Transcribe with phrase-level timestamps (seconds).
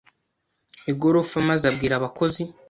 [0.91, 2.41] igorofa maze abwira abakozi.